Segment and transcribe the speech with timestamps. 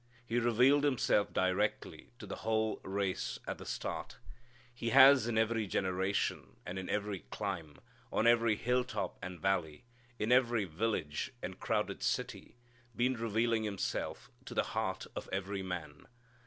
[0.25, 4.17] He revealed Himself directly to the whole race at the start.
[4.73, 7.77] He has in every generation, and in every clime,
[8.11, 9.85] on every hilltop and valley,
[10.17, 12.57] in every village and crowded city,
[12.95, 16.07] been revealing Himself to the heart of every man.